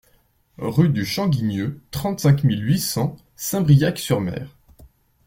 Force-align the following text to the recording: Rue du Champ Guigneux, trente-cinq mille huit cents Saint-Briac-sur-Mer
Rue 0.57 0.89
du 0.89 1.05
Champ 1.05 1.29
Guigneux, 1.29 1.79
trente-cinq 1.91 2.43
mille 2.43 2.65
huit 2.67 2.79
cents 2.79 3.17
Saint-Briac-sur-Mer 3.35 4.47